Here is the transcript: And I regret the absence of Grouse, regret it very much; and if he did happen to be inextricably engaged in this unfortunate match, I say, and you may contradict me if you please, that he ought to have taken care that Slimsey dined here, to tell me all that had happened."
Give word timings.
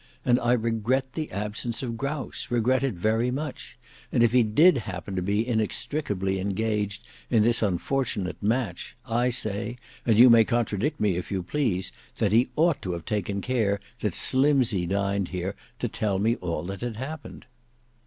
And 0.25 0.39
I 0.39 0.53
regret 0.53 1.13
the 1.13 1.29
absence 1.29 1.83
of 1.83 1.95
Grouse, 1.95 2.47
regret 2.49 2.81
it 2.83 2.95
very 2.95 3.29
much; 3.29 3.77
and 4.11 4.23
if 4.23 4.31
he 4.31 4.41
did 4.41 4.79
happen 4.79 5.15
to 5.15 5.21
be 5.21 5.47
inextricably 5.47 6.39
engaged 6.39 7.05
in 7.29 7.43
this 7.43 7.61
unfortunate 7.61 8.41
match, 8.41 8.97
I 9.05 9.29
say, 9.29 9.77
and 10.03 10.17
you 10.17 10.31
may 10.31 10.43
contradict 10.43 10.99
me 10.99 11.17
if 11.17 11.31
you 11.31 11.43
please, 11.43 11.91
that 12.15 12.31
he 12.31 12.49
ought 12.55 12.81
to 12.81 12.93
have 12.93 13.05
taken 13.05 13.41
care 13.41 13.79
that 13.99 14.15
Slimsey 14.15 14.87
dined 14.87 15.27
here, 15.27 15.53
to 15.77 15.87
tell 15.87 16.17
me 16.17 16.35
all 16.37 16.63
that 16.63 16.81
had 16.81 16.95
happened." 16.95 17.45